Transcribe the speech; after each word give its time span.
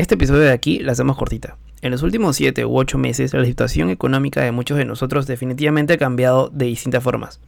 Este 0.00 0.14
episodio 0.14 0.40
de 0.40 0.52
aquí 0.52 0.78
lo 0.78 0.92
hacemos 0.92 1.18
cortita. 1.18 1.58
En 1.82 1.90
los 1.90 2.02
últimos 2.02 2.34
7 2.36 2.64
u 2.64 2.74
8 2.74 2.96
meses, 2.96 3.34
la 3.34 3.44
situación 3.44 3.90
económica 3.90 4.40
de 4.40 4.50
muchos 4.50 4.78
de 4.78 4.86
nosotros 4.86 5.26
definitivamente 5.26 5.92
ha 5.92 5.98
cambiado 5.98 6.48
de 6.48 6.64
distintas 6.64 7.04
formas. 7.04 7.38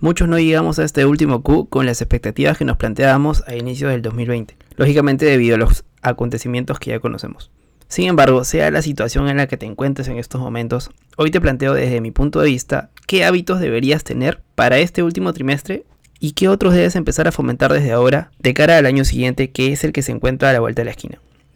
Muchos 0.00 0.26
no 0.26 0.38
llegamos 0.38 0.78
a 0.78 0.84
este 0.84 1.04
último 1.04 1.42
Q 1.42 1.68
con 1.68 1.84
las 1.84 2.00
expectativas 2.00 2.56
que 2.56 2.64
nos 2.64 2.78
planteábamos 2.78 3.44
a 3.46 3.56
inicio 3.56 3.90
del 3.90 4.00
2020, 4.00 4.56
lógicamente 4.76 5.26
debido 5.26 5.56
a 5.56 5.58
los 5.58 5.84
acontecimientos 6.00 6.78
que 6.78 6.92
ya 6.92 6.98
conocemos. 6.98 7.50
Sin 7.88 8.08
embargo, 8.08 8.42
sea 8.44 8.70
la 8.70 8.80
situación 8.80 9.28
en 9.28 9.36
la 9.36 9.46
que 9.46 9.58
te 9.58 9.66
encuentres 9.66 10.08
en 10.08 10.16
estos 10.16 10.40
momentos, 10.40 10.90
hoy 11.18 11.30
te 11.30 11.42
planteo 11.42 11.74
desde 11.74 12.00
mi 12.00 12.10
punto 12.10 12.40
de 12.40 12.48
vista 12.48 12.88
qué 13.06 13.26
hábitos 13.26 13.60
deberías 13.60 14.02
tener 14.02 14.40
para 14.54 14.78
este 14.78 15.02
último 15.02 15.34
trimestre 15.34 15.84
y 16.20 16.32
qué 16.32 16.48
otros 16.48 16.72
debes 16.72 16.96
empezar 16.96 17.28
a 17.28 17.32
fomentar 17.32 17.70
desde 17.70 17.92
ahora 17.92 18.30
de 18.38 18.54
cara 18.54 18.78
al 18.78 18.86
año 18.86 19.04
siguiente 19.04 19.50
que 19.50 19.74
es 19.74 19.84
el 19.84 19.92
que 19.92 20.00
se 20.00 20.12
encuentra 20.12 20.48
a 20.48 20.54
la 20.54 20.60
vuelta 20.60 20.80
de 20.80 20.86
la 20.86 20.92
esquina. 20.92 21.20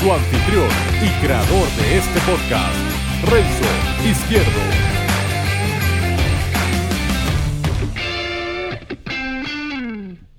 su 0.00 0.12
anfitrión 0.12 0.68
y 1.02 1.24
creador 1.24 1.68
de 1.70 1.98
este 1.98 2.20
podcast, 2.20 2.76
Renzo 3.28 3.64
Izquierdo. 4.08 4.60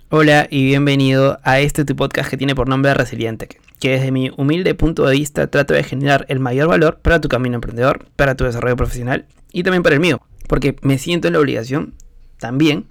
Hola 0.10 0.48
y 0.50 0.64
bienvenido 0.64 1.40
a 1.44 1.60
este 1.60 1.84
tu 1.84 1.98
podcast 1.98 2.30
que 2.30 2.38
tiene 2.38 2.56
por 2.56 2.70
nombre 2.70 2.94
Resiliente, 2.94 3.50
que 3.82 3.90
desde 3.92 4.12
mi 4.12 4.32
humilde 4.38 4.76
punto 4.76 5.06
de 5.06 5.16
vista 5.16 5.48
trato 5.48 5.74
de 5.74 5.84
generar 5.84 6.26
el 6.30 6.40
mayor 6.40 6.70
valor 6.70 7.00
para 7.02 7.20
tu 7.20 7.28
camino 7.28 7.56
emprendedor, 7.56 8.06
para 8.16 8.36
tu 8.36 8.46
desarrollo 8.46 8.78
profesional 8.78 9.26
y 9.52 9.64
también 9.64 9.84
para 9.84 9.96
el 9.96 10.02
mío, 10.02 10.22
porque 10.48 10.78
me 10.84 10.98
siento 10.98 11.28
en 11.28 11.34
la 11.34 11.40
obligación 11.40 11.96
también 12.38 12.86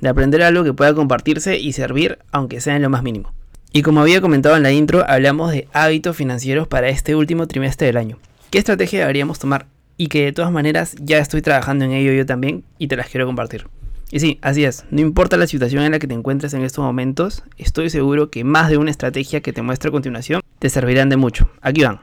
de 0.00 0.10
aprender 0.10 0.42
algo 0.42 0.62
que 0.62 0.74
pueda 0.74 0.92
compartirse 0.92 1.58
y 1.58 1.72
servir 1.72 2.18
aunque 2.32 2.60
sea 2.60 2.76
en 2.76 2.82
lo 2.82 2.90
más 2.90 3.02
mínimo. 3.02 3.32
Y 3.76 3.82
como 3.82 4.00
había 4.00 4.22
comentado 4.22 4.56
en 4.56 4.62
la 4.62 4.72
intro, 4.72 5.04
hablamos 5.06 5.52
de 5.52 5.68
hábitos 5.74 6.16
financieros 6.16 6.66
para 6.66 6.88
este 6.88 7.14
último 7.14 7.46
trimestre 7.46 7.86
del 7.86 7.98
año. 7.98 8.16
¿Qué 8.48 8.56
estrategia 8.56 9.00
deberíamos 9.00 9.38
tomar? 9.38 9.66
Y 9.98 10.06
que 10.06 10.24
de 10.24 10.32
todas 10.32 10.50
maneras 10.50 10.96
ya 10.98 11.18
estoy 11.18 11.42
trabajando 11.42 11.84
en 11.84 11.92
ello 11.92 12.10
yo 12.12 12.24
también 12.24 12.64
y 12.78 12.88
te 12.88 12.96
las 12.96 13.10
quiero 13.10 13.26
compartir. 13.26 13.66
Y 14.10 14.20
sí, 14.20 14.38
así 14.40 14.64
es. 14.64 14.86
No 14.90 15.02
importa 15.02 15.36
la 15.36 15.46
situación 15.46 15.82
en 15.82 15.92
la 15.92 15.98
que 15.98 16.06
te 16.06 16.14
encuentres 16.14 16.54
en 16.54 16.62
estos 16.62 16.82
momentos, 16.82 17.44
estoy 17.58 17.90
seguro 17.90 18.30
que 18.30 18.44
más 18.44 18.70
de 18.70 18.78
una 18.78 18.90
estrategia 18.90 19.42
que 19.42 19.52
te 19.52 19.60
muestro 19.60 19.90
a 19.90 19.92
continuación 19.92 20.40
te 20.58 20.70
servirán 20.70 21.10
de 21.10 21.18
mucho. 21.18 21.50
Aquí 21.60 21.82
van. 21.82 22.00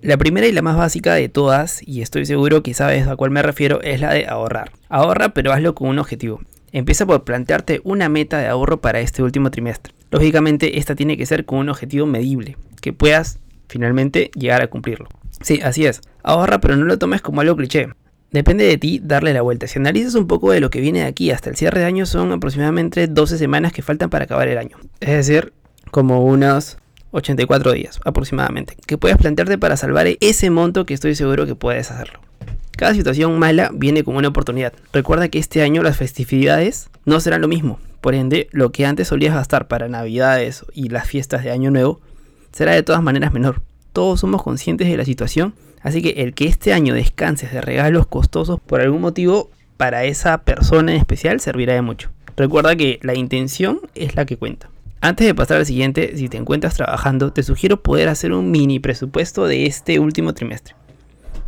La 0.00 0.16
primera 0.16 0.46
y 0.46 0.52
la 0.52 0.62
más 0.62 0.76
básica 0.76 1.12
de 1.12 1.28
todas, 1.28 1.82
y 1.84 2.02
estoy 2.02 2.24
seguro 2.24 2.62
que 2.62 2.72
sabes 2.72 3.08
a 3.08 3.16
cuál 3.16 3.32
me 3.32 3.42
refiero, 3.42 3.82
es 3.82 4.00
la 4.00 4.14
de 4.14 4.28
ahorrar. 4.28 4.70
Ahorra, 4.88 5.30
pero 5.30 5.52
hazlo 5.52 5.74
con 5.74 5.88
un 5.88 5.98
objetivo. 5.98 6.40
Empieza 6.70 7.04
por 7.04 7.24
plantearte 7.24 7.80
una 7.82 8.08
meta 8.08 8.38
de 8.38 8.46
ahorro 8.46 8.80
para 8.80 9.00
este 9.00 9.24
último 9.24 9.50
trimestre. 9.50 9.97
Lógicamente, 10.10 10.78
esta 10.78 10.94
tiene 10.94 11.16
que 11.16 11.26
ser 11.26 11.44
con 11.44 11.58
un 11.58 11.68
objetivo 11.68 12.06
medible, 12.06 12.56
que 12.80 12.92
puedas 12.92 13.38
finalmente 13.68 14.30
llegar 14.34 14.62
a 14.62 14.68
cumplirlo. 14.68 15.08
Sí, 15.40 15.60
así 15.62 15.86
es. 15.86 16.00
Ahorra, 16.22 16.60
pero 16.60 16.76
no 16.76 16.84
lo 16.84 16.98
tomes 16.98 17.20
como 17.20 17.40
algo 17.40 17.56
cliché. 17.56 17.88
Depende 18.30 18.64
de 18.64 18.76
ti 18.76 19.00
darle 19.02 19.32
la 19.32 19.42
vuelta. 19.42 19.66
Si 19.66 19.78
analizas 19.78 20.14
un 20.14 20.26
poco 20.26 20.50
de 20.50 20.60
lo 20.60 20.68
que 20.70 20.80
viene 20.80 21.00
de 21.00 21.06
aquí 21.06 21.30
hasta 21.30 21.48
el 21.48 21.56
cierre 21.56 21.80
de 21.80 21.86
año, 21.86 22.04
son 22.04 22.32
aproximadamente 22.32 23.06
12 23.06 23.38
semanas 23.38 23.72
que 23.72 23.82
faltan 23.82 24.10
para 24.10 24.24
acabar 24.24 24.48
el 24.48 24.58
año. 24.58 24.76
Es 25.00 25.26
decir, 25.26 25.52
como 25.90 26.22
unos 26.22 26.76
84 27.12 27.72
días 27.72 28.00
aproximadamente. 28.04 28.76
Que 28.86 28.98
puedes 28.98 29.16
plantearte 29.16 29.56
para 29.56 29.76
salvar 29.76 30.06
ese 30.20 30.50
monto 30.50 30.84
que 30.84 30.94
estoy 30.94 31.14
seguro 31.14 31.46
que 31.46 31.54
puedes 31.54 31.90
hacerlo. 31.90 32.20
Cada 32.78 32.94
situación 32.94 33.38
mala 33.38 33.70
viene 33.74 34.04
como 34.04 34.16
una 34.16 34.28
oportunidad. 34.28 34.72
Recuerda 34.92 35.28
que 35.28 35.38
este 35.38 35.60
año 35.60 35.82
las 35.82 35.98
festividades 35.98 36.88
no 37.04 37.20
serán 37.20 37.42
lo 37.42 37.48
mismo. 37.48 37.78
Por 38.00 38.14
ende, 38.14 38.48
lo 38.52 38.72
que 38.72 38.86
antes 38.86 39.08
solías 39.08 39.34
gastar 39.34 39.68
para 39.68 39.88
navidades 39.88 40.64
y 40.72 40.88
las 40.88 41.06
fiestas 41.06 41.44
de 41.44 41.50
año 41.50 41.70
nuevo 41.70 42.00
será 42.52 42.72
de 42.72 42.82
todas 42.82 43.02
maneras 43.02 43.34
menor. 43.34 43.60
Todos 43.92 44.20
somos 44.20 44.42
conscientes 44.42 44.88
de 44.88 44.96
la 44.96 45.04
situación 45.04 45.52
Así 45.82 46.02
que 46.02 46.22
el 46.22 46.34
que 46.34 46.46
este 46.46 46.72
año 46.72 46.94
descanses 46.94 47.52
de 47.52 47.60
regalos 47.60 48.06
costosos 48.06 48.60
por 48.60 48.80
algún 48.80 49.00
motivo 49.00 49.50
para 49.76 50.04
esa 50.04 50.38
persona 50.38 50.92
en 50.92 50.98
especial 50.98 51.40
servirá 51.40 51.74
de 51.74 51.82
mucho. 51.82 52.10
Recuerda 52.36 52.76
que 52.76 52.98
la 53.02 53.14
intención 53.14 53.80
es 53.94 54.16
la 54.16 54.26
que 54.26 54.36
cuenta. 54.36 54.70
Antes 55.00 55.26
de 55.26 55.34
pasar 55.34 55.58
al 55.58 55.66
siguiente, 55.66 56.16
si 56.16 56.28
te 56.28 56.36
encuentras 56.36 56.74
trabajando, 56.74 57.32
te 57.32 57.44
sugiero 57.44 57.82
poder 57.82 58.08
hacer 58.08 58.32
un 58.32 58.50
mini 58.50 58.80
presupuesto 58.80 59.46
de 59.46 59.66
este 59.66 60.00
último 60.00 60.34
trimestre. 60.34 60.74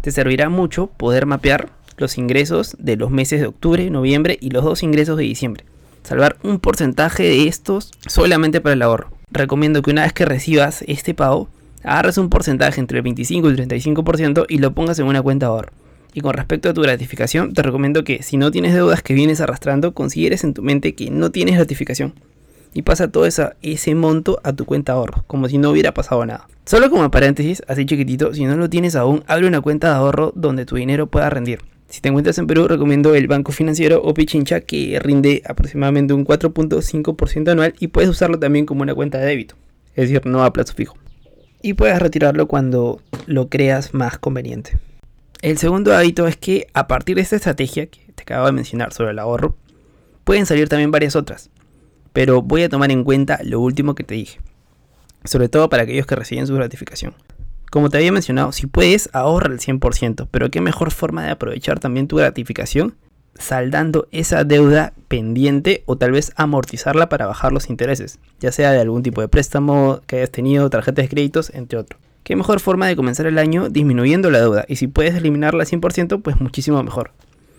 Te 0.00 0.11
servirá 0.11 0.49
mucho 0.49 0.87
poder 0.87 1.27
mapear 1.27 1.69
los 1.99 2.16
ingresos 2.16 2.77
de 2.78 2.97
los 2.97 3.11
meses 3.11 3.41
de 3.41 3.47
octubre, 3.47 3.91
noviembre 3.91 4.38
y 4.41 4.50
los 4.50 4.65
dos 4.65 4.83
ingresos 4.83 5.16
de 5.19 5.25
diciembre. 5.25 5.65
Salvar 6.03 6.38
un 6.43 6.59
porcentaje 6.59 7.25
de 7.25 7.47
estos 7.47 7.91
solamente 8.06 8.60
para 8.60 8.72
el 8.72 8.83
ahorro. 8.83 9.10
Recomiendo 9.31 9.83
que 9.83 9.91
una 9.91 10.03
vez 10.03 10.15
que 10.15 10.25
recibas 10.25 10.83
este 10.87 11.12
pago, 11.12 11.49
agarres 11.84 12.16
un 12.16 12.31
porcentaje 12.31 12.81
entre 12.81 12.99
el 12.99 13.03
25 13.03 13.49
y 13.49 13.53
el 13.53 13.69
35% 13.69 14.47
y 14.49 14.59
lo 14.59 14.72
pongas 14.72 14.99
en 14.99 15.06
una 15.06 15.21
cuenta 15.21 15.47
de 15.47 15.53
ahorro. 15.53 15.72
Y 16.15 16.22
con 16.22 16.33
respecto 16.33 16.71
a 16.71 16.75
tu 16.75 16.81
gratificación, 16.81 17.53
te 17.53 17.62
recomiendo 17.62 18.03
que 18.03 18.22
si 18.22 18.37
no 18.37 18.50
tienes 18.50 18.75
deudas 18.75 19.03
que 19.03 19.15
vienes 19.15 19.41
arrastrando, 19.41 19.93
consideres 19.93 20.43
en 20.43 20.55
tu 20.55 20.62
mente 20.62 20.94
que 20.94 21.10
no 21.10 21.31
tienes 21.31 21.56
gratificación. 21.56 22.15
Y 22.72 22.82
pasa 22.82 23.10
todo 23.10 23.26
ese 23.26 23.94
monto 23.94 24.41
a 24.44 24.53
tu 24.53 24.64
cuenta 24.64 24.92
de 24.92 24.98
ahorro, 24.98 25.25
como 25.26 25.48
si 25.48 25.58
no 25.58 25.70
hubiera 25.70 25.92
pasado 25.92 26.25
nada. 26.25 26.48
Solo 26.64 26.88
como 26.91 27.10
paréntesis, 27.10 27.62
así 27.66 27.84
chiquitito, 27.84 28.32
si 28.32 28.44
no 28.44 28.56
lo 28.56 28.70
tienes 28.70 28.94
aún, 28.97 29.25
abre 29.26 29.47
una 29.47 29.60
cuenta 29.60 29.88
de 29.88 29.94
ahorro 29.94 30.32
donde 30.36 30.66
tu 30.66 30.76
dinero 30.76 31.09
pueda 31.09 31.30
rendir. 31.30 31.60
Si 31.88 32.00
te 32.00 32.09
encuentras 32.09 32.38
en 32.38 32.47
Perú, 32.47 32.69
recomiendo 32.69 33.14
el 33.16 33.26
Banco 33.26 33.50
Financiero 33.50 34.00
o 34.03 34.14
Pichincha 34.14 34.60
que 34.60 35.00
rinde 35.00 35.42
aproximadamente 35.44 36.14
un 36.14 36.25
4.5% 36.25 37.50
anual 37.50 37.75
y 37.80 37.88
puedes 37.88 38.09
usarlo 38.09 38.38
también 38.38 38.66
como 38.66 38.82
una 38.82 38.94
cuenta 38.94 39.19
de 39.19 39.26
débito, 39.26 39.56
es 39.97 40.09
decir, 40.09 40.25
no 40.26 40.44
a 40.44 40.53
plazo 40.53 40.75
fijo 40.75 40.97
y 41.62 41.75
puedes 41.75 41.98
retirarlo 41.98 42.48
cuando 42.48 43.00
lo 43.26 43.48
creas 43.48 43.94
más 43.94 44.19
conveniente. 44.19 44.78
El 45.42 45.59
segundo 45.59 45.94
hábito 45.94 46.26
es 46.26 46.36
que 46.36 46.66
a 46.75 46.86
partir 46.86 47.16
de 47.16 47.22
esta 47.22 47.36
estrategia 47.36 47.86
que 47.86 48.00
te 48.14 48.22
acabo 48.22 48.47
de 48.47 48.53
mencionar 48.53 48.92
sobre 48.92 49.12
el 49.12 49.19
ahorro, 49.19 49.56
pueden 50.25 50.47
salir 50.47 50.69
también 50.69 50.91
varias 50.91 51.16
otras, 51.16 51.50
pero 52.12 52.43
voy 52.43 52.62
a 52.62 52.69
tomar 52.69 52.91
en 52.91 53.04
cuenta 53.04 53.38
lo 53.44 53.60
último 53.60 53.94
que 53.94 54.04
te 54.04 54.15
dije, 54.15 54.41
sobre 55.25 55.48
todo 55.48 55.69
para 55.69 55.84
aquellos 55.84 56.06
que 56.06 56.16
reciben 56.16 56.47
su 56.47 56.54
gratificación. 56.54 57.15
Como 57.71 57.88
te 57.88 57.98
había 57.98 58.10
mencionado, 58.10 58.50
si 58.53 58.66
puedes, 58.66 59.09
ahorra 59.12 59.53
el 59.53 59.60
100%, 59.60 60.26
pero 60.31 60.50
qué 60.50 60.60
mejor 60.60 60.91
forma 60.91 61.25
de 61.25 61.31
aprovechar 61.31 61.78
también 61.78 62.09
tu 62.09 62.16
gratificación 62.16 62.94
saldando 63.37 64.09
esa 64.10 64.44
deuda 64.44 64.93
pendiente 65.09 65.82
o 65.87 65.97
tal 65.97 66.12
vez 66.12 66.32
amortizarla 66.37 67.09
para 67.09 67.26
bajar 67.26 67.53
los 67.53 67.71
intereses, 67.71 68.19
ya 68.41 68.53
sea 68.53 68.72
de 68.72 68.81
algún 68.81 69.03
tipo 69.03 69.21
de 69.21 69.28
préstamo 69.28 70.00
que 70.06 70.16
hayas 70.16 70.31
tenido, 70.31 70.69
tarjetas 70.69 71.04
de 71.04 71.09
créditos, 71.09 71.50
entre 71.54 71.78
otros. 71.78 72.00
¿Qué 72.22 72.37
mejor 72.37 72.60
forma 72.60 72.87
de 72.87 72.97
comenzar 72.97 73.27
el 73.27 73.38
año 73.38 73.69
disminuyendo 73.71 74.31
la 74.31 74.41
deuda? 74.41 74.65
Y 74.69 74.77
si 74.77 74.87
puedes 74.87 75.15
eliminarla 75.15 75.62
al 75.62 75.69
100%, 75.69 76.22
pues 76.22 76.41
muchísimo 76.41 76.82
mejor. 76.82 77.12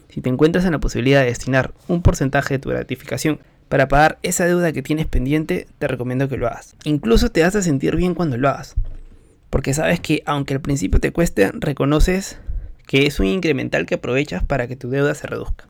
Si 0.09 0.21
te 0.21 0.29
encuentras 0.29 0.65
en 0.65 0.73
la 0.73 0.79
posibilidad 0.79 1.21
de 1.21 1.27
destinar 1.27 1.73
un 1.87 2.01
porcentaje 2.01 2.55
de 2.55 2.59
tu 2.59 2.69
gratificación 2.69 3.39
para 3.71 3.87
pagar 3.87 4.19
esa 4.21 4.45
deuda 4.45 4.73
que 4.73 4.81
tienes 4.81 5.07
pendiente, 5.07 5.65
te 5.79 5.87
recomiendo 5.87 6.27
que 6.27 6.35
lo 6.35 6.45
hagas. 6.45 6.75
Incluso 6.83 7.31
te 7.31 7.41
vas 7.41 7.55
a 7.55 7.61
sentir 7.61 7.95
bien 7.95 8.15
cuando 8.15 8.35
lo 8.35 8.49
hagas. 8.49 8.75
Porque 9.49 9.73
sabes 9.73 10.01
que 10.01 10.23
aunque 10.25 10.55
al 10.55 10.59
principio 10.59 10.99
te 10.99 11.13
cueste, 11.13 11.49
reconoces 11.53 12.37
que 12.85 13.07
es 13.07 13.21
un 13.21 13.27
incremental 13.27 13.85
que 13.85 13.95
aprovechas 13.95 14.43
para 14.43 14.67
que 14.67 14.75
tu 14.75 14.89
deuda 14.89 15.15
se 15.15 15.25
reduzca. 15.25 15.69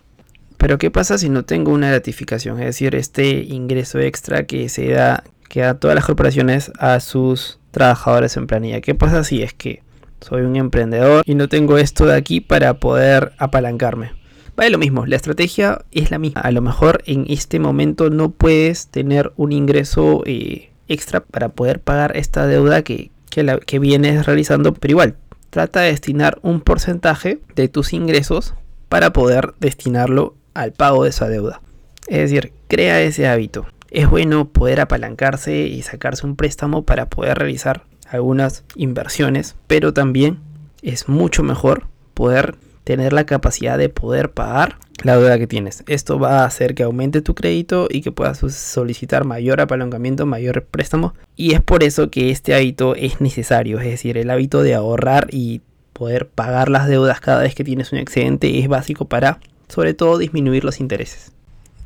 Pero 0.58 0.80
¿qué 0.80 0.90
pasa 0.90 1.20
si 1.20 1.30
no 1.30 1.46
tengo 1.46 1.72
una 1.72 1.90
gratificación? 1.90 2.60
Es 2.60 2.66
decir, 2.66 2.96
este 2.96 3.44
ingreso 3.44 4.00
extra 4.00 4.48
que 4.48 4.68
se 4.68 4.88
da, 4.88 5.24
que 5.48 5.62
da 5.62 5.76
todas 5.76 5.94
las 5.94 6.06
corporaciones 6.06 6.72
a 6.80 7.00
sus 7.02 7.60
trabajadores 7.70 8.36
en 8.36 8.48
planilla. 8.48 8.82
¿Qué 8.82 8.96
pasa 8.96 9.24
si 9.24 9.44
es 9.44 9.54
que 9.54 9.84
soy 10.22 10.42
un 10.42 10.56
emprendedor 10.56 11.22
y 11.28 11.36
no 11.36 11.50
tengo 11.50 11.78
esto 11.78 12.08
de 12.08 12.16
aquí 12.16 12.42
para 12.42 12.80
poder 12.80 13.34
apalancarme? 13.38 14.21
Vale 14.62 14.74
lo 14.74 14.78
mismo, 14.78 15.08
la 15.08 15.16
estrategia 15.16 15.86
es 15.92 16.12
la 16.12 16.20
misma. 16.20 16.42
A 16.42 16.52
lo 16.52 16.62
mejor 16.62 17.02
en 17.08 17.26
este 17.28 17.60
momento 17.60 18.12
no 18.12 18.30
puedes 18.30 18.90
tener 18.90 19.34
un 19.36 19.54
ingreso 19.54 20.22
eh, 20.28 20.70
extra 20.88 21.22
para 21.22 21.50
poder 21.50 21.80
pagar 21.80 22.16
esta 22.16 22.46
deuda 22.46 22.84
que, 22.84 23.10
que 23.32 23.80
vienes 23.80 24.24
realizando, 24.28 24.76
pero 24.76 24.92
igual 24.92 25.16
trata 25.50 25.80
de 25.80 25.90
destinar 25.90 26.38
un 26.44 26.62
porcentaje 26.62 27.40
de 27.56 27.70
tus 27.70 27.92
ingresos 27.92 28.54
para 28.88 29.12
poder 29.14 29.56
destinarlo 29.60 30.36
al 30.54 30.74
pago 30.74 31.06
de 31.06 31.10
esa 31.10 31.28
deuda. 31.28 31.60
Es 32.08 32.30
decir, 32.30 32.54
crea 32.68 33.02
ese 33.02 33.28
hábito. 33.28 33.66
Es 33.90 34.08
bueno 34.08 34.50
poder 34.50 34.80
apalancarse 34.80 35.58
y 35.58 35.82
sacarse 35.82 36.28
un 36.28 36.36
préstamo 36.36 36.84
para 36.84 37.10
poder 37.10 37.40
realizar 37.40 37.86
algunas 38.08 38.64
inversiones, 38.76 39.56
pero 39.66 39.92
también 39.92 40.38
es 40.84 41.10
mucho 41.10 41.42
mejor 41.42 41.88
poder 42.14 42.58
tener 42.84 43.14
la 43.14 43.26
capacidad 43.26 43.78
de 43.78 43.90
poder 43.90 44.32
pagar 44.32 44.78
la 45.04 45.18
deuda 45.18 45.40
que 45.40 45.48
tienes. 45.48 45.84
Esto 45.88 46.20
va 46.20 46.42
a 46.42 46.46
hacer 46.46 46.76
que 46.76 46.84
aumente 46.84 47.22
tu 47.22 47.36
crédito 47.36 47.88
y 47.90 48.02
que 48.02 48.12
puedas 48.12 48.40
solicitar 48.40 49.26
mayor 49.26 49.62
apalancamiento, 49.62 50.26
mayor 50.26 50.66
préstamo. 50.66 51.14
Y 51.36 51.54
es 51.54 51.62
por 51.62 51.84
eso 51.84 52.10
que 52.10 52.30
este 52.30 52.54
hábito 52.54 52.96
es 52.96 53.22
necesario. 53.22 53.80
Es 53.80 53.86
decir, 53.86 54.18
el 54.18 54.30
hábito 54.30 54.64
de 54.64 54.76
ahorrar 54.76 55.28
y 55.32 55.62
poder 55.94 56.28
pagar 56.28 56.70
las 56.70 56.88
deudas 56.88 57.20
cada 57.20 57.44
vez 57.44 57.56
que 57.56 57.64
tienes 57.64 57.92
un 57.92 58.00
excedente 58.00 58.60
es 58.60 58.68
básico 58.68 59.06
para, 59.06 59.40
sobre 59.68 59.94
todo, 59.94 60.18
disminuir 60.18 60.64
los 60.64 60.80
intereses. 60.80 61.32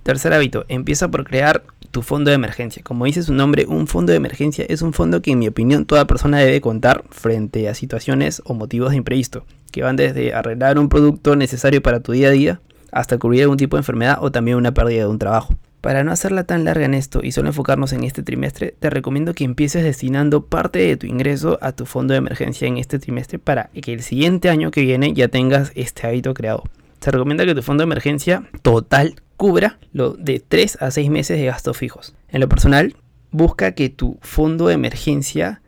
Tercer 0.03 0.33
hábito, 0.33 0.65
empieza 0.67 1.09
por 1.09 1.25
crear 1.25 1.63
tu 1.89 2.01
fondo 2.01 2.29
de 2.29 2.35
emergencia. 2.35 2.83
Como 2.83 3.05
dice 3.05 3.23
su 3.23 3.33
nombre, 3.33 3.65
un 3.65 3.87
fondo 3.87 4.11
de 4.11 4.17
emergencia 4.17 4.65
es 4.69 4.81
un 4.81 4.93
fondo 4.93 5.21
que 5.21 5.31
en 5.31 5.39
mi 5.39 5.47
opinión 5.47 5.85
toda 5.85 6.05
persona 6.05 6.39
debe 6.39 6.61
contar 6.61 7.03
frente 7.09 7.67
a 7.69 7.73
situaciones 7.73 8.41
o 8.45 8.53
motivos 8.53 8.91
de 8.91 8.97
imprevisto, 8.97 9.45
que 9.75 9.83
van 9.83 9.97
desde 9.97 10.33
arreglar 10.33 10.79
un 10.79 10.87
producto 10.87 11.35
necesario 11.35 11.83
para 11.83 11.99
tu 11.99 12.13
día 12.13 12.29
a 12.29 12.31
día 12.31 12.61
hasta 12.93 13.17
cubrir 13.17 13.41
algún 13.41 13.57
tipo 13.57 13.75
de 13.75 13.81
enfermedad 13.81 14.19
o 14.21 14.31
también 14.31 14.55
una 14.55 14.73
pérdida 14.73 15.01
de 15.01 15.07
un 15.07 15.19
trabajo. 15.19 15.53
Para 15.81 16.05
no 16.05 16.13
hacerla 16.13 16.45
tan 16.45 16.63
larga 16.63 16.85
en 16.85 16.93
esto 16.93 17.19
y 17.21 17.33
solo 17.33 17.49
enfocarnos 17.49 17.91
en 17.91 18.05
este 18.05 18.23
trimestre, 18.23 18.73
te 18.79 18.89
recomiendo 18.89 19.33
que 19.33 19.43
empieces 19.43 19.83
destinando 19.83 20.45
parte 20.45 20.79
de 20.79 20.95
tu 20.95 21.07
ingreso 21.07 21.59
a 21.61 21.73
tu 21.73 21.85
fondo 21.85 22.13
de 22.13 22.19
emergencia 22.19 22.69
en 22.69 22.77
este 22.77 22.99
trimestre 22.99 23.37
para 23.37 23.69
que 23.81 23.91
el 23.91 24.01
siguiente 24.01 24.49
año 24.49 24.71
que 24.71 24.79
viene 24.79 25.13
ya 25.13 25.27
tengas 25.27 25.73
este 25.75 26.07
hábito 26.07 26.33
creado. 26.33 26.63
Se 27.01 27.11
recomienda 27.11 27.45
que 27.45 27.53
tu 27.53 27.61
fondo 27.61 27.81
de 27.81 27.87
emergencia 27.87 28.47
total 28.61 29.15
cubra 29.35 29.77
lo 29.91 30.11
de 30.11 30.39
3 30.39 30.77
a 30.81 30.89
6 30.89 31.09
meses 31.09 31.37
de 31.37 31.47
gastos 31.47 31.75
fijos. 31.75 32.15
En 32.29 32.39
lo 32.39 32.47
personal, 32.47 32.95
busca 33.31 33.73
que 33.73 33.89
tu 33.89 34.19
fondo 34.21 34.67
de 34.67 34.75
emergencia 34.75 35.61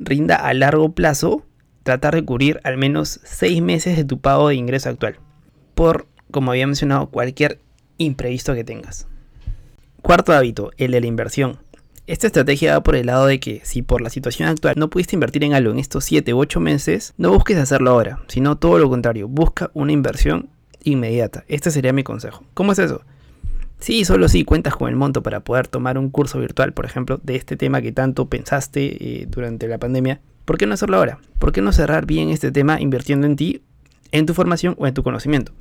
rinda 0.00 0.34
a 0.34 0.52
largo 0.54 0.90
plazo, 0.92 1.44
tratar 1.84 2.14
de 2.14 2.24
cubrir 2.24 2.60
al 2.64 2.76
menos 2.76 3.20
6 3.22 3.62
meses 3.62 3.96
de 3.96 4.04
tu 4.04 4.18
pago 4.18 4.48
de 4.48 4.56
ingreso 4.56 4.88
actual, 4.88 5.20
por, 5.74 6.06
como 6.32 6.50
había 6.50 6.66
mencionado, 6.66 7.06
cualquier 7.08 7.60
imprevisto 7.98 8.54
que 8.54 8.64
tengas. 8.64 9.06
Cuarto 10.02 10.32
hábito, 10.32 10.72
el 10.76 10.90
de 10.90 11.00
la 11.00 11.06
inversión. 11.06 11.58
Esta 12.06 12.26
estrategia 12.26 12.74
va 12.74 12.82
por 12.82 12.96
el 12.96 13.06
lado 13.06 13.26
de 13.26 13.40
que 13.40 13.60
si 13.64 13.82
por 13.82 14.02
la 14.02 14.10
situación 14.10 14.48
actual 14.48 14.74
no 14.76 14.90
pudiste 14.90 15.16
invertir 15.16 15.44
en 15.44 15.54
algo 15.54 15.72
en 15.72 15.78
estos 15.78 16.04
7 16.04 16.34
u 16.34 16.38
8 16.38 16.60
meses, 16.60 17.14
no 17.16 17.30
busques 17.30 17.56
hacerlo 17.56 17.92
ahora, 17.92 18.20
sino 18.28 18.56
todo 18.58 18.78
lo 18.78 18.90
contrario, 18.90 19.28
busca 19.28 19.70
una 19.72 19.92
inversión 19.92 20.48
inmediata. 20.82 21.44
Este 21.48 21.70
sería 21.70 21.92
mi 21.92 22.02
consejo. 22.02 22.44
¿Cómo 22.52 22.72
es 22.72 22.78
eso? 22.78 23.02
Sí, 23.78 24.04
solo 24.04 24.28
si 24.28 24.44
cuentas 24.44 24.76
con 24.76 24.88
el 24.88 24.96
monto 24.96 25.22
para 25.22 25.40
poder 25.40 25.68
tomar 25.68 25.98
un 25.98 26.10
curso 26.10 26.38
virtual, 26.38 26.72
por 26.72 26.86
ejemplo, 26.86 27.20
de 27.22 27.36
este 27.36 27.56
tema 27.56 27.82
que 27.82 27.92
tanto 27.92 28.28
pensaste 28.28 29.22
eh, 29.22 29.26
durante 29.26 29.68
la 29.68 29.78
pandemia, 29.78 30.20
¿por 30.44 30.58
qué 30.58 30.66
no 30.66 30.74
hacerlo 30.74 30.96
ahora? 30.96 31.18
¿Por 31.38 31.52
qué 31.52 31.62
no 31.62 31.72
cerrar 31.72 32.06
bien 32.06 32.30
este 32.30 32.50
tema 32.52 32.80
invirtiendo 32.80 33.26
en 33.26 33.36
ti, 33.36 33.62
en 34.12 34.26
tu 34.26 34.34
formación 34.34 34.74
o 34.78 34.86
en 34.86 34.94
tu 34.94 35.02
conocimiento? 35.02 35.52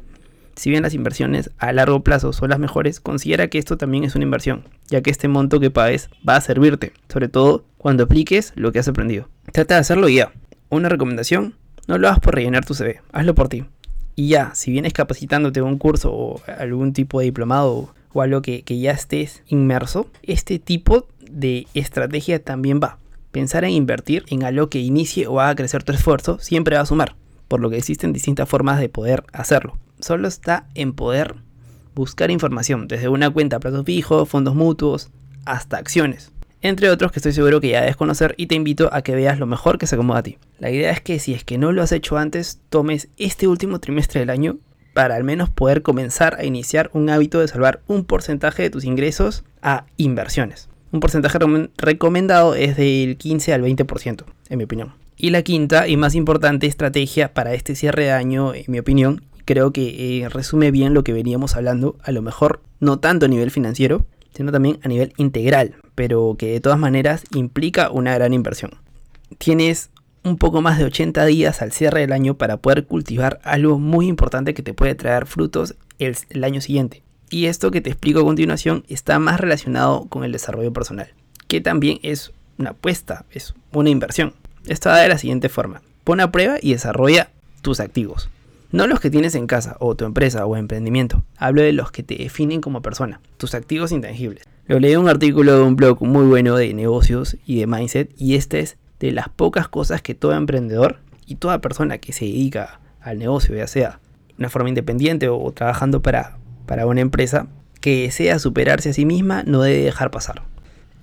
Si 0.56 0.70
bien 0.70 0.84
las 0.84 0.94
inversiones 0.94 1.50
a 1.58 1.74
largo 1.74 2.04
plazo 2.04 2.32
son 2.32 2.52
las 2.52 2.60
mejores, 2.60 3.00
considera 3.00 3.48
que 3.48 3.58
esto 3.58 3.78
también 3.78 4.04
es 4.04 4.16
una 4.16 4.26
inversión, 4.26 4.64
ya 4.88 5.02
que 5.02 5.10
este 5.10 5.28
monto 5.28 5.60
que 5.60 5.72
pagues 5.72 6.10
va 6.28 6.36
a 6.36 6.42
servirte, 6.42 6.94
sobre 7.10 7.28
todo 7.28 7.66
cuando 7.78 8.04
apliques 8.04 8.54
lo 8.56 8.72
que 8.72 8.80
has 8.80 8.88
aprendido. 8.88 9.30
Trata 9.52 9.76
de 9.76 9.82
hacerlo 9.82 10.10
ya. 10.10 10.32
Una 10.70 10.90
recomendación, 10.90 11.56
no 11.88 11.98
lo 11.98 12.08
hagas 12.08 12.20
por 12.20 12.36
rellenar 12.36 12.66
tu 12.66 12.76
CV, 12.76 13.02
hazlo 13.12 13.34
por 13.34 13.50
ti. 13.50 13.66
Y 14.16 14.30
ya, 14.30 14.54
si 14.54 14.72
vienes 14.72 14.94
capacitándote 14.94 15.60
en 15.60 15.66
un 15.66 15.80
curso 15.80 16.14
o 16.14 16.42
algún 16.46 16.94
tipo 16.94 17.20
de 17.20 17.26
diplomado 17.26 17.94
o 18.14 18.22
algo 18.22 18.44
que, 18.44 18.62
que 18.62 18.80
ya 18.80 18.92
estés 18.92 19.42
inmerso, 19.48 20.08
este 20.22 20.60
tipo 20.60 21.08
de 21.20 21.66
estrategia 21.74 22.44
también 22.44 22.80
va. 22.82 23.00
Pensar 23.34 23.66
en 23.66 23.72
invertir 23.72 24.24
en 24.30 24.44
algo 24.44 24.70
que 24.70 24.80
inicie 24.80 25.28
o 25.28 25.42
haga 25.42 25.56
crecer 25.56 25.84
tu 25.84 25.92
esfuerzo 25.92 26.40
siempre 26.40 26.78
va 26.78 26.84
a 26.84 26.86
sumar, 26.86 27.18
por 27.50 27.60
lo 27.60 27.70
que 27.70 27.78
existen 27.78 28.14
distintas 28.14 28.48
formas 28.48 28.80
de 28.80 28.88
poder 28.88 29.26
hacerlo. 29.34 29.78
Solo 30.00 30.30
está 30.30 30.70
en 30.76 30.94
poder 30.94 31.36
buscar 31.96 32.32
información, 32.32 32.88
desde 32.88 33.10
una 33.10 33.30
cuenta 33.30 33.58
a 33.58 33.60
plazo 33.60 33.84
fijo, 33.84 34.26
fondos 34.26 34.56
mutuos, 34.56 35.10
hasta 35.44 35.76
acciones 35.76 36.32
entre 36.64 36.90
otros 36.90 37.12
que 37.12 37.20
estoy 37.20 37.34
seguro 37.34 37.60
que 37.60 37.68
ya 37.70 37.82
debes 37.82 37.98
conocer 37.98 38.36
y 38.38 38.48
te 38.48 38.56
invito 38.56 38.90
a 38.94 39.02
que 39.02 39.14
veas 39.14 39.38
lo 39.38 39.46
mejor 39.46 39.78
que 39.78 39.86
se 39.86 39.96
acomoda 39.96 40.20
a 40.20 40.24
ti. 40.24 40.38
La 40.60 40.72
idea 40.72 40.92
es 40.92 41.02
que 41.02 41.20
si 41.20 41.34
es 41.34 41.44
que 41.44 41.58
no 41.58 41.74
lo 41.74 41.84
has 41.84 41.92
hecho 41.92 42.18
antes, 42.18 42.62
tomes 42.70 43.10
este 43.18 43.50
último 43.50 43.80
trimestre 43.80 44.22
del 44.22 44.30
año 44.30 44.58
para 44.94 45.16
al 45.16 45.26
menos 45.26 45.50
poder 45.50 45.82
comenzar 45.82 46.36
a 46.40 46.46
iniciar 46.46 46.90
un 46.94 47.10
hábito 47.10 47.42
de 47.42 47.50
salvar 47.50 47.82
un 47.88 48.06
porcentaje 48.06 48.64
de 48.64 48.70
tus 48.70 48.86
ingresos 48.86 49.44
a 49.62 49.86
inversiones. 49.98 50.70
Un 50.94 51.00
porcentaje 51.00 51.40
recomendado 51.76 52.54
es 52.54 52.78
del 52.78 53.18
15 53.18 53.52
al 53.52 53.64
20%, 53.64 54.26
en 54.50 54.58
mi 54.60 54.64
opinión. 54.64 54.94
Y 55.18 55.32
la 55.32 55.42
quinta 55.42 55.88
y 55.88 55.98
más 55.98 56.14
importante 56.14 56.68
estrategia 56.68 57.34
para 57.34 57.56
este 57.56 57.74
cierre 57.74 58.04
de 58.04 58.12
año, 58.12 58.54
en 58.54 58.66
mi 58.68 58.78
opinión, 58.78 59.24
creo 59.44 59.74
que 59.74 60.22
eh, 60.22 60.30
resume 60.30 60.70
bien 60.70 60.94
lo 60.94 61.04
que 61.04 61.12
veníamos 61.12 61.56
hablando, 61.56 61.98
a 62.04 62.12
lo 62.12 62.22
mejor 62.22 62.62
no 62.80 63.00
tanto 63.00 63.26
a 63.26 63.30
nivel 63.30 63.50
financiero, 63.50 64.06
sino 64.36 64.52
también 64.52 64.80
a 64.84 64.88
nivel 64.88 65.14
integral, 65.18 65.76
pero 65.96 66.36
que 66.38 66.52
de 66.52 66.62
todas 66.62 66.78
maneras 66.78 67.24
implica 67.34 67.90
una 67.90 68.14
gran 68.14 68.32
inversión. 68.34 68.72
Tienes 69.40 69.90
un 70.24 70.38
poco 70.38 70.62
más 70.62 70.78
de 70.78 70.86
80 70.86 71.26
días 71.26 71.62
al 71.62 71.72
cierre 71.72 72.02
del 72.02 72.14
año 72.14 72.38
para 72.38 72.58
poder 72.58 72.86
cultivar 72.86 73.40
algo 73.44 73.80
muy 73.80 74.08
importante 74.08 74.54
que 74.54 74.64
te 74.64 74.74
puede 74.74 74.96
traer 74.96 75.26
frutos 75.26 75.76
el, 76.00 76.44
año 76.44 76.62
siguiente. 76.62 77.03
Y 77.34 77.48
esto 77.48 77.72
que 77.72 77.82
te 77.82 77.90
explico 77.90 78.20
a 78.20 78.24
continuación 78.24 78.84
está 78.90 79.18
más 79.18 79.40
relacionado 79.40 80.06
con 80.06 80.24
el 80.24 80.32
desarrollo 80.32 80.72
personal, 80.72 81.16
que 81.48 81.62
también 81.62 81.98
es 82.04 82.32
una 82.60 82.70
apuesta, 82.70 83.26
es 83.32 83.56
una 83.72 83.90
inversión. 83.90 84.34
Esto 84.68 84.90
va 84.90 85.00
de 85.00 85.10
la 85.10 85.18
siguiente 85.18 85.50
forma. 85.50 85.82
Pon 86.04 86.20
a 86.20 86.32
prueba 86.32 86.58
y 86.62 86.74
desarrolla 86.74 87.32
tus 87.64 87.80
activos. 87.80 88.30
No 88.70 88.86
los 88.86 89.00
que 89.00 89.10
tienes 89.10 89.34
en 89.34 89.48
casa 89.48 89.78
o 89.80 89.96
tu 89.96 90.06
empresa 90.06 90.46
o 90.46 90.56
emprendimiento. 90.56 91.24
Hablo 91.36 91.64
de 91.64 91.74
los 91.74 91.92
que 91.92 92.04
te 92.04 92.18
definen 92.18 92.62
como 92.62 92.84
persona, 92.84 93.20
tus 93.38 93.56
activos 93.56 93.92
intangibles. 93.92 94.44
Lo 94.68 94.80
leí 94.80 94.94
en 94.94 95.00
un 95.00 95.10
artículo 95.10 95.56
de 95.56 95.64
un 95.64 95.76
blog 95.76 96.04
muy 96.04 96.28
bueno 96.28 96.56
de 96.56 96.72
negocios 96.76 97.38
y 97.48 97.58
de 97.58 97.66
mindset 97.66 98.12
y 98.16 98.36
este 98.36 98.60
es 98.60 98.78
de 99.00 99.12
las 99.12 99.30
pocas 99.30 99.68
cosas 99.68 100.04
que 100.04 100.14
todo 100.14 100.36
emprendedor 100.36 101.00
y 101.26 101.38
toda 101.38 101.62
persona 101.62 101.98
que 101.98 102.14
se 102.14 102.26
dedica 102.26 102.80
al 103.02 103.18
negocio, 103.18 103.56
ya 103.56 103.66
sea 103.66 104.00
de 104.28 104.36
una 104.38 104.50
forma 104.50 104.70
independiente 104.70 105.30
o 105.30 105.52
trabajando 105.52 106.04
para, 106.04 106.38
para 106.66 106.86
una 106.86 107.02
empresa, 107.02 107.48
que 107.82 108.04
desea 108.04 108.40
superarse 108.40 108.90
a 108.90 108.94
sí 108.94 109.06
misma 109.06 109.44
no 109.44 109.62
debe 109.62 109.84
dejar 109.84 110.10
pasar. 110.10 110.44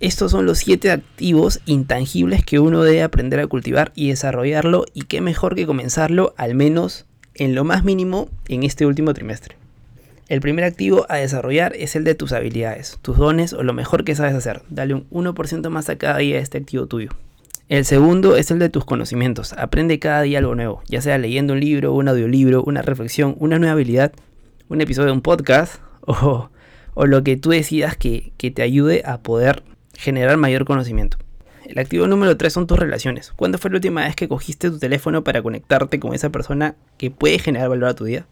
Estos 0.00 0.30
son 0.30 0.46
los 0.46 0.58
7 0.58 0.90
activos 0.90 1.60
intangibles 1.66 2.42
que 2.42 2.58
uno 2.58 2.82
debe 2.82 3.02
aprender 3.02 3.38
a 3.38 3.46
cultivar 3.46 3.92
y 3.94 4.08
desarrollarlo 4.08 4.86
y 4.94 5.02
qué 5.02 5.20
mejor 5.20 5.54
que 5.54 5.66
comenzarlo 5.66 6.32
al 6.38 6.54
menos 6.54 7.04
en 7.34 7.54
lo 7.54 7.64
más 7.64 7.84
mínimo 7.84 8.28
en 8.48 8.62
este 8.62 8.86
último 8.86 9.12
trimestre. 9.12 9.56
El 10.28 10.40
primer 10.40 10.64
activo 10.64 11.04
a 11.10 11.16
desarrollar 11.16 11.74
es 11.76 11.96
el 11.96 12.04
de 12.04 12.14
tus 12.14 12.32
habilidades, 12.32 12.98
tus 13.02 13.18
dones 13.18 13.52
o 13.52 13.62
lo 13.62 13.74
mejor 13.74 14.04
que 14.04 14.14
sabes 14.14 14.34
hacer. 14.34 14.62
Dale 14.70 14.94
un 14.94 15.10
1% 15.10 15.68
más 15.68 15.90
a 15.90 15.98
cada 15.98 16.18
día 16.18 16.36
a 16.36 16.40
este 16.40 16.56
activo 16.56 16.86
tuyo. 16.86 17.10
El 17.68 17.84
segundo 17.84 18.36
es 18.36 18.50
el 18.50 18.58
de 18.58 18.68
tus 18.68 18.84
conocimientos. 18.84 19.52
Aprende 19.52 19.98
cada 19.98 20.22
día 20.22 20.38
algo 20.38 20.54
nuevo, 20.54 20.82
ya 20.88 21.02
sea 21.02 21.18
leyendo 21.18 21.52
un 21.52 21.60
libro, 21.60 21.92
un 21.92 22.08
audiolibro, 22.08 22.62
una 22.62 22.80
reflexión, 22.80 23.36
una 23.38 23.58
nueva 23.58 23.74
habilidad, 23.74 24.12
un 24.70 24.80
episodio 24.80 25.06
de 25.06 25.12
un 25.12 25.20
podcast 25.20 25.82
o, 26.06 26.48
lo 26.96 27.24
que 27.24 27.36
tú 27.36 27.50
decidas 27.50 27.96
que, 27.96 28.32
que 28.36 28.50
te 28.50 28.62
ayude 28.62 29.02
a 29.04 29.18
poder 29.18 29.62
generar 29.94 30.36
mayor 30.36 30.64
conocimiento. 30.64 31.18
El 31.66 31.78
activo 31.78 32.06
número 32.06 32.36
3 32.36 32.52
son 32.52 32.66
tus 32.66 32.78
relaciones. 32.78 33.32
¿Cuándo 33.36 33.58
fue 33.58 33.70
la 33.70 33.76
última 33.76 34.04
vez 34.04 34.16
que 34.16 34.28
cogiste 34.28 34.70
tu 34.70 34.78
teléfono 34.78 35.22
para 35.24 35.42
conectarte 35.42 36.00
con 36.00 36.14
esa 36.14 36.30
persona 36.30 36.76
que 36.98 37.10
puede 37.10 37.38
generar 37.38 37.68
valor 37.68 37.90
a 37.90 37.94
tu 37.94 38.04
día? 38.04 38.26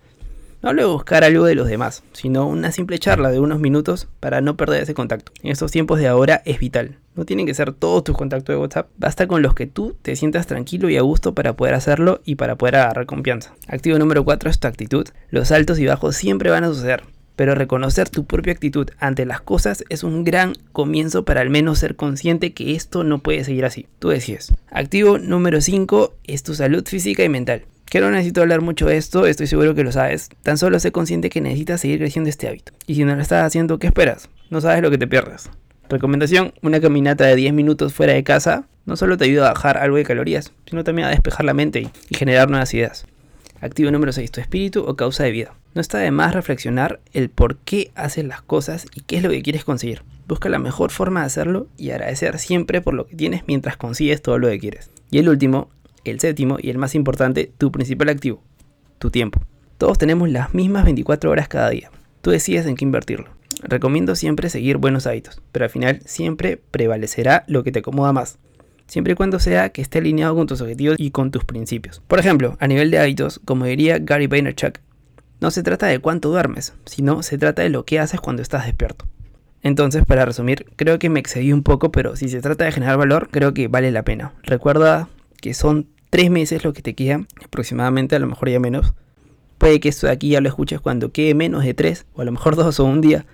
No 0.60 0.70
hablo 0.70 0.82
de 0.82 0.92
buscar 0.92 1.22
algo 1.22 1.44
de 1.44 1.54
los 1.54 1.68
demás, 1.68 2.02
sino 2.12 2.48
una 2.48 2.72
simple 2.72 2.98
charla 2.98 3.30
de 3.30 3.38
unos 3.38 3.60
minutos 3.60 4.08
para 4.18 4.40
no 4.40 4.56
perder 4.56 4.82
ese 4.82 4.92
contacto. 4.92 5.30
En 5.44 5.52
estos 5.52 5.70
tiempos 5.70 6.00
de 6.00 6.08
ahora 6.08 6.42
es 6.44 6.58
vital. 6.58 6.96
No 7.14 7.24
tienen 7.24 7.46
que 7.46 7.54
ser 7.54 7.72
todos 7.72 8.02
tus 8.02 8.16
contactos 8.16 8.54
de 8.54 8.60
WhatsApp, 8.60 8.88
basta 8.96 9.28
con 9.28 9.40
los 9.40 9.54
que 9.54 9.68
tú 9.68 9.96
te 10.02 10.16
sientas 10.16 10.48
tranquilo 10.48 10.90
y 10.90 10.96
a 10.96 11.02
gusto 11.02 11.32
para 11.32 11.52
poder 11.52 11.74
hacerlo 11.74 12.20
y 12.24 12.34
para 12.34 12.56
poder 12.56 12.74
agarrar 12.74 13.06
confianza. 13.06 13.54
Activo 13.68 14.00
número 14.00 14.24
4 14.24 14.50
es 14.50 14.58
tu 14.58 14.66
actitud. 14.66 15.06
Los 15.30 15.52
altos 15.52 15.78
y 15.78 15.86
bajos 15.86 16.16
siempre 16.16 16.50
van 16.50 16.64
a 16.64 16.68
suceder, 16.68 17.04
pero 17.36 17.54
reconocer 17.54 18.08
tu 18.08 18.24
propia 18.24 18.52
actitud 18.52 18.90
ante 18.98 19.26
las 19.26 19.40
cosas 19.40 19.84
es 19.90 20.02
un 20.02 20.24
gran 20.24 20.54
comienzo 20.72 21.24
para 21.24 21.40
al 21.40 21.50
menos 21.50 21.78
ser 21.78 21.94
consciente 21.94 22.52
que 22.52 22.74
esto 22.74 23.04
no 23.04 23.20
puede 23.20 23.44
seguir 23.44 23.64
así. 23.64 23.86
Tú 24.00 24.08
decides. 24.08 24.52
Activo 24.72 25.18
número 25.18 25.60
5 25.60 26.14
es 26.24 26.42
tu 26.42 26.54
salud 26.54 26.84
física 26.84 27.22
y 27.22 27.28
mental. 27.28 27.62
Que 27.90 28.00
no 28.00 28.10
necesito 28.10 28.42
hablar 28.42 28.60
mucho 28.60 28.86
de 28.86 28.98
esto, 28.98 29.26
estoy 29.26 29.46
seguro 29.46 29.74
que 29.74 29.82
lo 29.82 29.92
sabes. 29.92 30.28
Tan 30.42 30.58
solo 30.58 30.78
sé 30.78 30.92
consciente 30.92 31.30
que 31.30 31.40
necesitas 31.40 31.80
seguir 31.80 31.98
creciendo 31.98 32.28
este 32.28 32.46
hábito. 32.46 32.72
Y 32.86 32.94
si 32.96 33.04
no 33.04 33.16
lo 33.16 33.22
estás 33.22 33.46
haciendo, 33.46 33.78
¿qué 33.78 33.86
esperas? 33.86 34.28
No 34.50 34.60
sabes 34.60 34.82
lo 34.82 34.90
que 34.90 34.98
te 34.98 35.06
pierdes. 35.06 35.48
Recomendación, 35.88 36.52
una 36.60 36.82
caminata 36.82 37.24
de 37.24 37.34
10 37.34 37.54
minutos 37.54 37.94
fuera 37.94 38.12
de 38.12 38.24
casa 38.24 38.66
no 38.84 38.96
solo 38.96 39.16
te 39.16 39.24
ayuda 39.24 39.46
a 39.46 39.52
bajar 39.54 39.78
algo 39.78 39.96
de 39.96 40.04
calorías, 40.04 40.52
sino 40.68 40.84
también 40.84 41.08
a 41.08 41.10
despejar 41.10 41.46
la 41.46 41.54
mente 41.54 41.90
y 42.10 42.14
generar 42.14 42.50
nuevas 42.50 42.74
ideas. 42.74 43.06
Activo 43.60 43.90
número 43.90 44.12
6, 44.12 44.30
tu 44.32 44.40
espíritu 44.40 44.84
o 44.84 44.94
causa 44.94 45.24
de 45.24 45.30
vida. 45.30 45.54
No 45.74 45.80
está 45.80 45.98
de 45.98 46.10
más 46.10 46.34
reflexionar 46.34 47.00
el 47.12 47.30
por 47.30 47.56
qué 47.56 47.90
haces 47.94 48.24
las 48.24 48.42
cosas 48.42 48.86
y 48.94 49.00
qué 49.00 49.16
es 49.16 49.22
lo 49.22 49.30
que 49.30 49.42
quieres 49.42 49.64
conseguir. 49.64 50.02
Busca 50.26 50.50
la 50.50 50.58
mejor 50.58 50.90
forma 50.90 51.20
de 51.20 51.26
hacerlo 51.26 51.68
y 51.78 51.90
agradecer 51.90 52.38
siempre 52.38 52.82
por 52.82 52.94
lo 52.94 53.06
que 53.06 53.16
tienes 53.16 53.44
mientras 53.46 53.76
consigues 53.76 54.20
todo 54.20 54.38
lo 54.38 54.48
que 54.48 54.58
quieres. 54.58 54.90
Y 55.10 55.18
el 55.18 55.28
último, 55.28 55.70
el 56.10 56.20
séptimo 56.20 56.58
y 56.60 56.70
el 56.70 56.78
más 56.78 56.94
importante, 56.94 57.52
tu 57.58 57.72
principal 57.72 58.08
activo, 58.08 58.42
tu 58.98 59.10
tiempo. 59.10 59.40
Todos 59.76 59.98
tenemos 59.98 60.28
las 60.28 60.54
mismas 60.54 60.84
24 60.84 61.30
horas 61.30 61.48
cada 61.48 61.70
día. 61.70 61.90
Tú 62.20 62.30
decides 62.30 62.66
en 62.66 62.76
qué 62.76 62.84
invertirlo. 62.84 63.30
Recomiendo 63.62 64.14
siempre 64.14 64.50
seguir 64.50 64.76
buenos 64.76 65.06
hábitos, 65.06 65.40
pero 65.52 65.64
al 65.64 65.70
final 65.70 66.00
siempre 66.04 66.60
prevalecerá 66.70 67.44
lo 67.46 67.64
que 67.64 67.72
te 67.72 67.80
acomoda 67.80 68.12
más 68.12 68.38
siempre 68.88 69.12
y 69.12 69.16
cuando 69.16 69.38
sea 69.38 69.68
que 69.68 69.82
esté 69.82 69.98
alineado 69.98 70.34
con 70.34 70.46
tus 70.46 70.60
objetivos 70.60 70.96
y 70.98 71.12
con 71.12 71.30
tus 71.30 71.44
principios. 71.44 72.02
Por 72.08 72.18
ejemplo, 72.18 72.56
a 72.58 72.66
nivel 72.66 72.90
de 72.90 72.98
hábitos, 72.98 73.40
como 73.44 73.66
diría 73.66 73.98
Gary 74.00 74.26
Vaynerchuk, 74.26 74.78
no 75.40 75.52
se 75.52 75.62
trata 75.62 75.86
de 75.86 76.00
cuánto 76.00 76.30
duermes, 76.30 76.74
sino 76.84 77.22
se 77.22 77.38
trata 77.38 77.62
de 77.62 77.68
lo 77.68 77.84
que 77.84 78.00
haces 78.00 78.20
cuando 78.20 78.42
estás 78.42 78.66
despierto. 78.66 79.06
Entonces, 79.62 80.04
para 80.04 80.24
resumir, 80.24 80.66
creo 80.76 80.98
que 80.98 81.10
me 81.10 81.20
excedí 81.20 81.52
un 81.52 81.62
poco, 81.62 81.92
pero 81.92 82.16
si 82.16 82.28
se 82.28 82.40
trata 82.40 82.64
de 82.64 82.72
generar 82.72 82.96
valor, 82.96 83.28
creo 83.30 83.54
que 83.54 83.68
vale 83.68 83.92
la 83.92 84.02
pena. 84.02 84.32
Recuerda 84.42 85.08
que 85.40 85.54
son 85.54 85.86
tres 86.10 86.30
meses 86.30 86.64
lo 86.64 86.72
que 86.72 86.82
te 86.82 86.94
queda, 86.94 87.26
aproximadamente, 87.44 88.16
a 88.16 88.18
lo 88.18 88.26
mejor 88.26 88.50
ya 88.50 88.60
menos. 88.60 88.94
Puede 89.58 89.80
que 89.80 89.88
esto 89.88 90.06
de 90.06 90.12
aquí 90.12 90.30
ya 90.30 90.40
lo 90.40 90.48
escuches 90.48 90.80
cuando 90.80 91.12
quede 91.12 91.34
menos 91.34 91.64
de 91.64 91.74
tres, 91.74 92.06
o 92.14 92.22
a 92.22 92.24
lo 92.24 92.32
mejor 92.32 92.56
dos 92.56 92.80
o 92.80 92.84
un 92.84 93.00
día, 93.00 93.26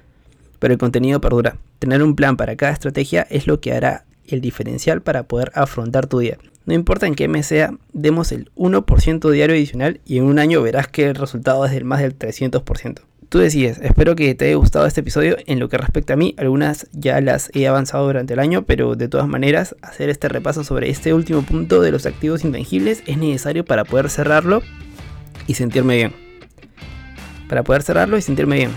pero 0.59 0.73
el 0.73 0.79
contenido 0.79 1.21
perdura. 1.21 1.59
Tener 1.79 2.03
un 2.03 2.17
plan 2.17 2.37
para 2.37 2.57
cada 2.57 2.73
estrategia 2.73 3.27
es 3.31 3.47
lo 3.47 3.61
que 3.61 3.73
hará 3.73 4.05
el 4.27 4.41
diferencial 4.41 5.03
para 5.03 5.25
poder 5.25 5.53
afrontar 5.55 6.07
tu 6.07 6.19
día. 6.19 6.39
No 6.67 6.73
importa 6.73 7.07
en 7.07 7.15
qué 7.15 7.29
mes 7.29 7.47
sea, 7.47 7.75
demos 7.93 8.33
el 8.33 8.51
1% 8.55 9.31
diario 9.31 9.55
adicional 9.55 10.01
y 10.07 10.17
en 10.17 10.25
un 10.25 10.39
año 10.39 10.63
verás 10.63 10.89
que 10.89 11.07
el 11.07 11.15
resultado 11.15 11.67
es 11.67 11.73
del 11.73 11.85
más 11.85 12.01
del 12.01 12.19
300%. 12.19 13.01
Tú 13.35 13.41
decides, 13.41 13.81
espero 13.83 14.15
que 14.15 14.33
te 14.37 14.45
haya 14.45 14.55
gustado 14.55 14.87
este 14.87 15.01
episodio. 15.01 15.37
En 15.47 15.59
lo 15.59 15.69
que 15.69 15.77
respecta 15.77 16.13
a 16.13 16.17
mí, 16.17 16.37
algunas 16.39 16.87
ya 16.93 17.21
las 17.21 17.51
he 17.53 17.67
avanzado 17.67 18.07
durante 18.07 18.35
el 18.35 18.39
año, 18.39 18.63
pero 18.63 18.95
de 18.95 19.09
todas 19.09 19.27
maneras, 19.27 19.75
hacer 19.83 20.09
este 20.09 20.29
repaso 20.29 20.63
sobre 20.63 20.89
este 20.89 21.13
último 21.13 21.43
punto 21.43 21.83
de 21.83 21.91
los 21.91 22.07
activos 22.07 22.45
intangibles 22.45 23.03
es 23.07 23.19
necesario 23.19 23.65
para 23.65 23.83
poder 23.85 24.09
cerrarlo 24.09 24.63
y 25.49 25.55
sentirme 25.55 25.97
bien. 25.97 26.13
Para 27.49 27.65
poder 27.65 27.83
cerrarlo 27.83 28.17
y 28.17 28.23
sentirme 28.23 28.55
bien. 28.55 28.71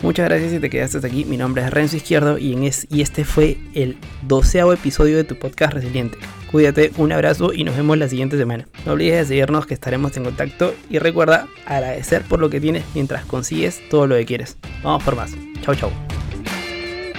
Muchas 0.00 0.26
gracias 0.26 0.52
si 0.52 0.58
te 0.58 0.70
quedaste 0.70 0.96
hasta 0.96 1.08
aquí. 1.08 1.26
Mi 1.26 1.36
nombre 1.36 1.62
es 1.62 1.70
Renzo 1.70 1.98
Izquierdo 1.98 2.38
y, 2.38 2.54
en 2.54 2.64
es, 2.64 2.86
y 2.88 3.02
este 3.02 3.26
fue 3.26 3.58
el 3.74 3.98
doceavo 4.22 4.72
episodio 4.72 5.18
de 5.18 5.24
tu 5.24 5.38
podcast 5.38 5.74
Resiliente. 5.74 6.16
Cuídate, 6.50 6.90
un 6.96 7.12
abrazo 7.12 7.52
y 7.52 7.62
nos 7.62 7.76
vemos 7.76 7.96
la 7.96 8.08
siguiente 8.08 8.36
semana. 8.36 8.66
No 8.84 8.90
olvides 8.92 9.20
de 9.20 9.26
seguirnos 9.26 9.66
que 9.66 9.74
estaremos 9.74 10.16
en 10.16 10.24
contacto 10.24 10.74
y 10.88 10.98
recuerda 10.98 11.46
agradecer 11.64 12.22
por 12.22 12.40
lo 12.40 12.50
que 12.50 12.60
tienes 12.60 12.82
mientras 12.94 13.24
consigues 13.24 13.80
todo 13.88 14.08
lo 14.08 14.16
que 14.16 14.26
quieres. 14.26 14.56
Vamos 14.82 15.04
por 15.04 15.14
más. 15.14 15.30
Chau 15.62 15.76
chau. 15.76 15.92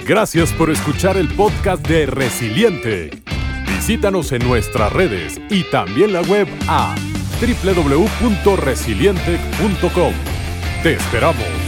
Gracias 0.06 0.52
por 0.52 0.70
escuchar 0.70 1.16
el 1.16 1.28
podcast 1.28 1.86
de 1.86 2.04
Resiliente. 2.06 3.22
Visítanos 3.66 4.32
en 4.32 4.46
nuestras 4.46 4.92
redes 4.92 5.40
y 5.48 5.62
también 5.64 6.12
la 6.12 6.20
web 6.22 6.46
a 6.68 6.94
www.resiliente.com. 7.40 10.12
Te 10.82 10.92
esperamos. 10.92 11.61